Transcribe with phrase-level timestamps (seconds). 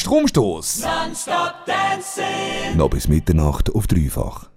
[0.00, 0.84] Stromstoß.
[2.74, 4.50] Noch bis Mitternacht auf dreifach.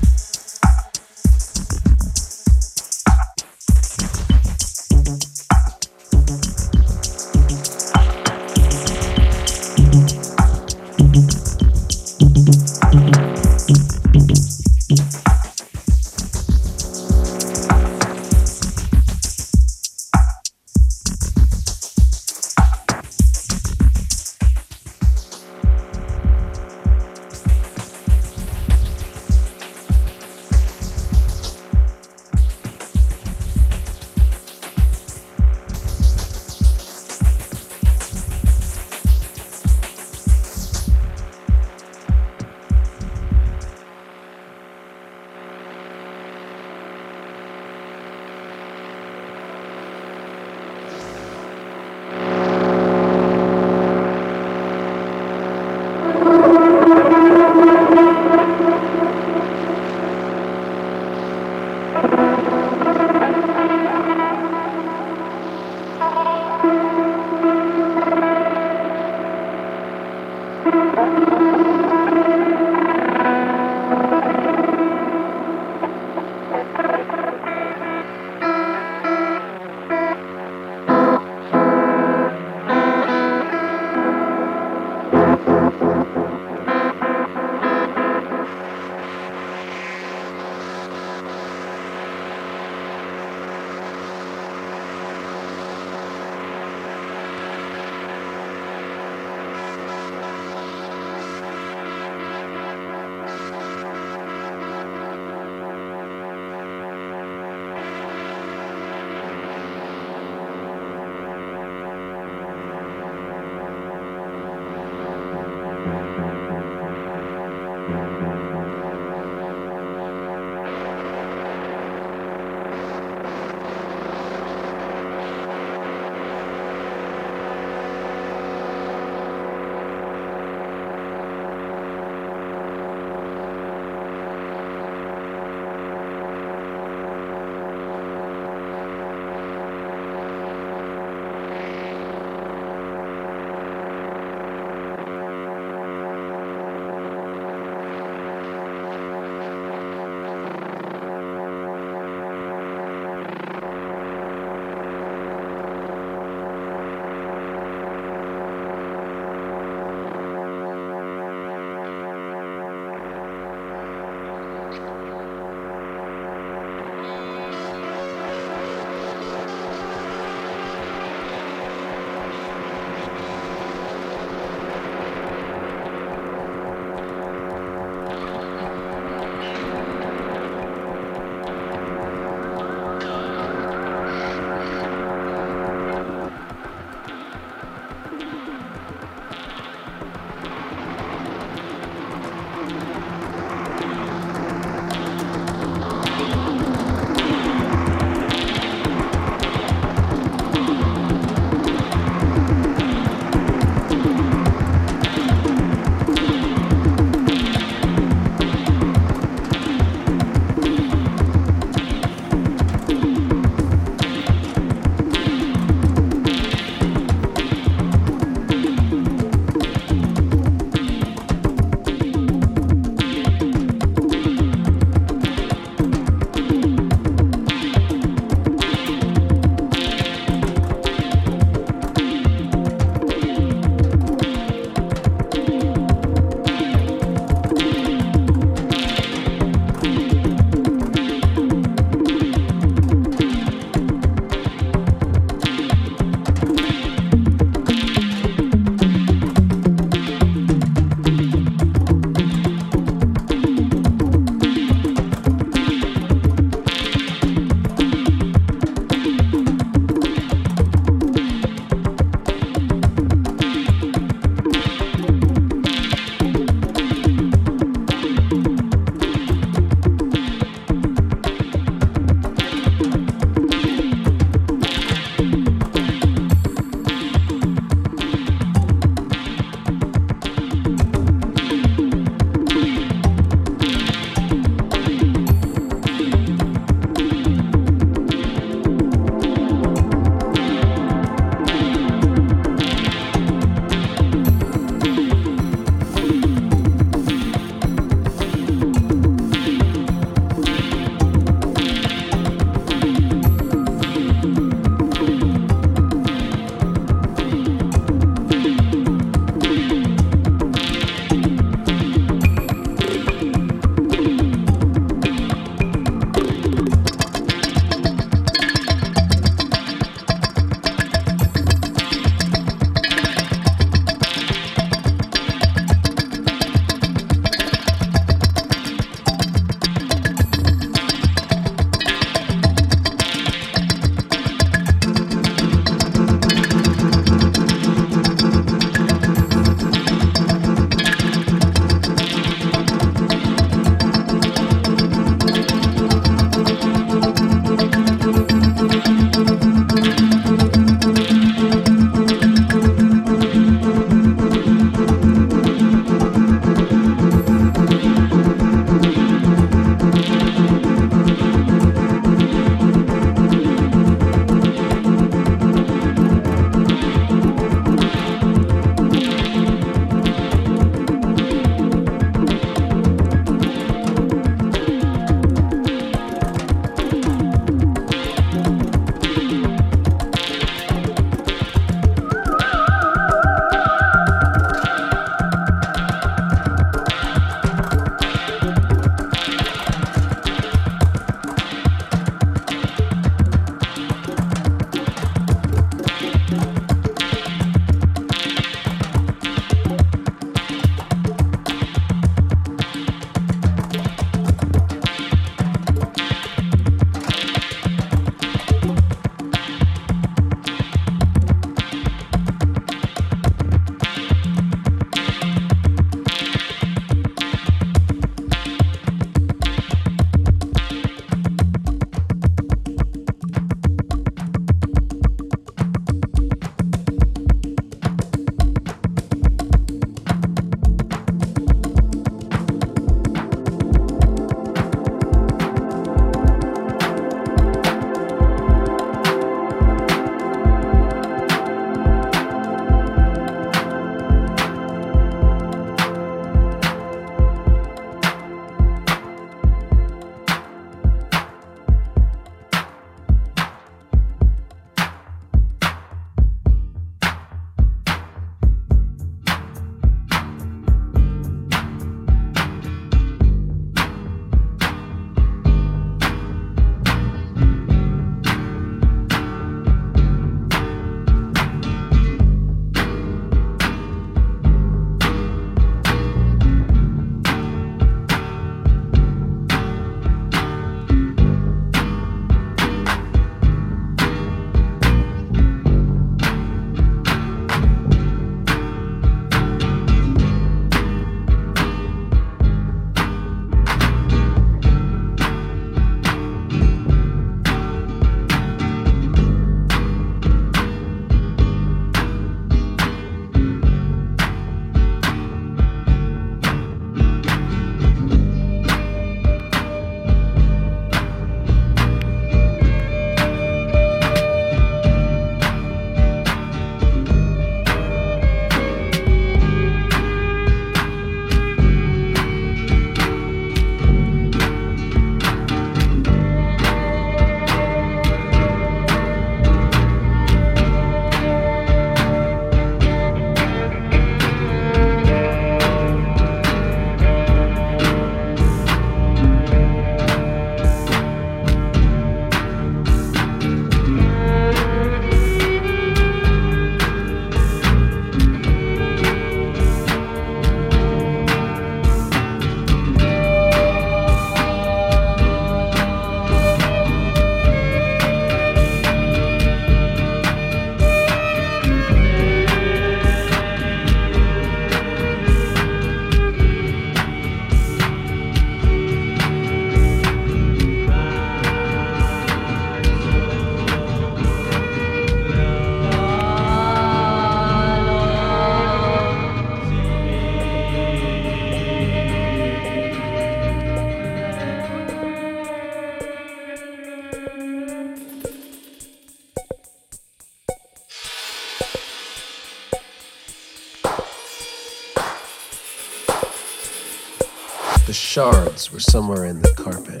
[597.90, 600.00] The shards were somewhere in the carpet.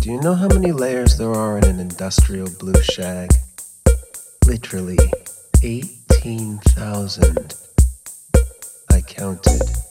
[0.00, 3.30] Do you know how many layers there are in an industrial blue shag?
[4.46, 4.96] Literally
[5.62, 7.56] 18,000.
[8.90, 9.81] I counted.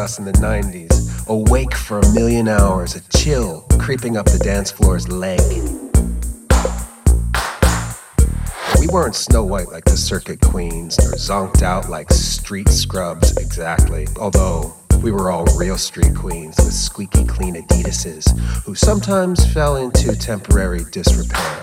[0.00, 4.70] Us in the 90s, awake for a million hours, a chill creeping up the dance
[4.70, 5.40] floor's leg.
[8.80, 14.06] We weren't Snow White like the circuit queens, nor zonked out like street scrubs exactly,
[14.18, 18.26] although we were all real street queens with squeaky clean Adidas's,
[18.64, 21.60] who sometimes fell into temporary disrepair.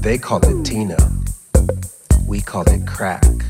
[0.00, 1.23] They called it Tina.
[2.34, 3.43] We called it crack.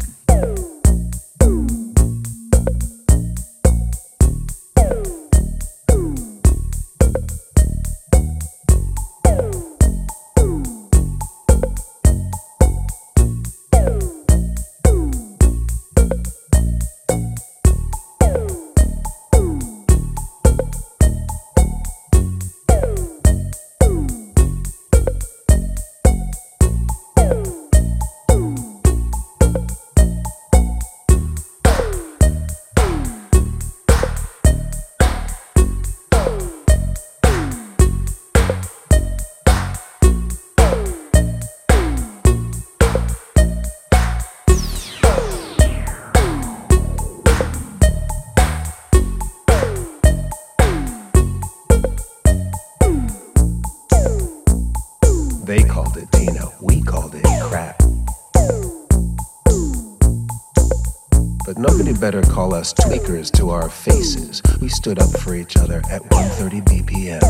[62.04, 64.42] Better call us tweakers to our faces.
[64.61, 67.22] We stood up for each other at 1:30 BPM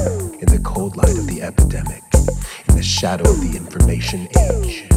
[0.43, 2.03] in the cold light of the epidemic,
[2.69, 4.89] in the shadow of the information age.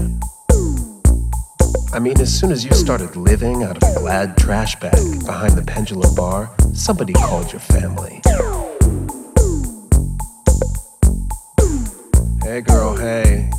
[1.94, 5.54] I mean, as soon as you started living out of a glad trash bag behind
[5.54, 8.20] the pendulum bar, somebody called your family.
[12.58, 13.52] Hey girl, hey.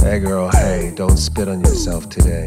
[0.00, 2.46] Hey girl, hey, don't spit on yourself today.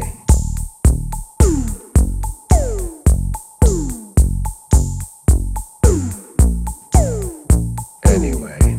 [8.06, 8.78] Anyway,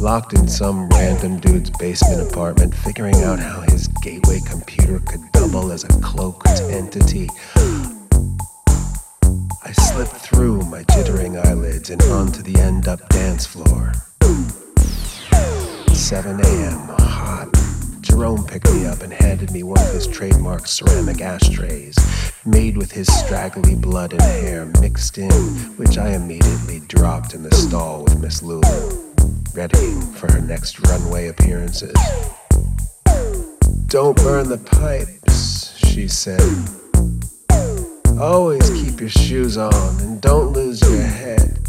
[0.00, 5.70] locked in some random dude's basement apartment, figuring out how his gateway computer could double
[5.70, 7.28] as a cloaked entity.
[9.66, 13.94] I slipped through my jittering eyelids and onto the EndUp dance floor.
[15.92, 17.48] 7 a.m., hot.
[18.00, 21.96] Jerome picked me up and handed me one of his trademark ceramic ashtrays,
[22.44, 25.32] made with his straggly blood and hair mixed in,
[25.76, 28.62] which I immediately dropped in the stall with Miss Lulu
[29.52, 31.96] ready for her next runway appearances.
[33.88, 36.85] Don't burn the pipes, she said.
[38.18, 41.68] Always keep your shoes on and don't lose your head.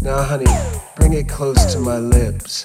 [0.00, 0.46] Now, honey,
[0.96, 2.64] bring it close to my lips.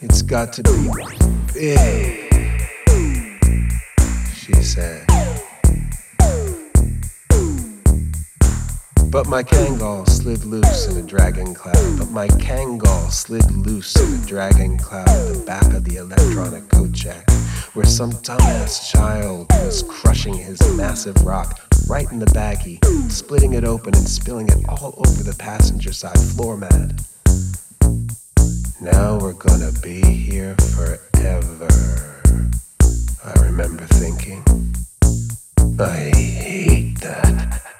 [0.00, 0.90] It's got to be
[1.52, 2.32] big,
[4.34, 5.06] she said.
[9.10, 11.98] But my Kangol slid loose in a dragon cloud.
[11.98, 16.66] But my Kangol slid loose in a dragon cloud at the back of the electronic
[16.70, 17.22] coat check,
[17.74, 21.58] where some dumbass child was crushing his massive rock
[21.88, 26.18] right in the baggie, splitting it open and spilling it all over the passenger side
[26.18, 26.92] floor mat.
[28.80, 32.20] Now we're gonna be here forever.
[33.24, 34.44] I remember thinking.
[35.78, 37.71] I hate that.